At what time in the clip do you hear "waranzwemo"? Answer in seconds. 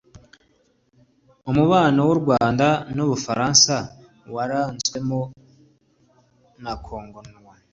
4.35-5.19